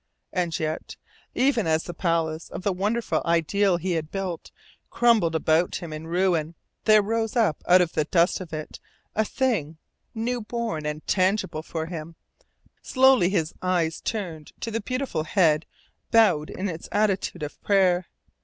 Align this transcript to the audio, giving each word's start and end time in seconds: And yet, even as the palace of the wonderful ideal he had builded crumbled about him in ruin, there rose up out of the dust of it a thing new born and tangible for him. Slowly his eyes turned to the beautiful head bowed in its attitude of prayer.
And 0.33 0.59
yet, 0.59 0.95
even 1.35 1.67
as 1.67 1.83
the 1.83 1.93
palace 1.93 2.49
of 2.49 2.63
the 2.63 2.73
wonderful 2.73 3.21
ideal 3.23 3.77
he 3.77 3.91
had 3.91 4.09
builded 4.09 4.49
crumbled 4.89 5.35
about 5.35 5.75
him 5.75 5.93
in 5.93 6.07
ruin, 6.07 6.55
there 6.85 7.03
rose 7.03 7.35
up 7.35 7.61
out 7.67 7.81
of 7.81 7.91
the 7.91 8.05
dust 8.05 8.41
of 8.41 8.51
it 8.51 8.79
a 9.13 9.23
thing 9.23 9.77
new 10.15 10.41
born 10.41 10.87
and 10.87 11.05
tangible 11.05 11.61
for 11.61 11.85
him. 11.85 12.15
Slowly 12.81 13.29
his 13.29 13.53
eyes 13.61 14.01
turned 14.03 14.53
to 14.61 14.71
the 14.71 14.81
beautiful 14.81 15.23
head 15.25 15.67
bowed 16.09 16.49
in 16.49 16.67
its 16.67 16.89
attitude 16.91 17.43
of 17.43 17.61
prayer. 17.61 18.07